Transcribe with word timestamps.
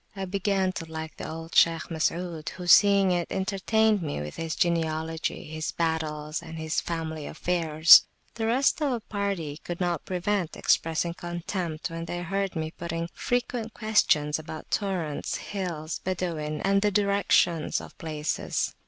I 0.15 0.25
began 0.25 0.71
to 0.71 0.91
like 0.91 1.17
the 1.17 1.29
old 1.29 1.53
Shaykh 1.53 1.91
Masud, 1.91 2.49
who, 2.55 2.65
seeing 2.65 3.11
it, 3.11 3.27
entertained 3.29 4.01
me 4.01 4.19
with 4.19 4.35
his 4.37 4.55
genealogy, 4.55 5.43
his 5.43 5.71
battles, 5.71 6.41
and 6.41 6.57
his 6.57 6.81
family 6.81 7.27
affairs. 7.27 8.07
The 8.33 8.47
rest 8.47 8.81
of 8.81 8.89
the 8.91 9.01
party 9.01 9.57
could 9.57 9.79
not 9.79 10.05
prevent 10.05 10.57
expressing 10.57 11.13
contempt 11.13 11.91
when 11.91 12.05
they 12.05 12.23
heard 12.23 12.55
me 12.55 12.71
putting 12.71 13.09
frequent 13.13 13.75
questions 13.75 14.39
about 14.39 14.71
torrents, 14.71 15.35
hills, 15.35 15.99
Badawin, 16.03 16.61
and 16.63 16.81
the 16.81 16.89
directions 16.89 17.79
of 17.79 17.95
places. 17.99 18.73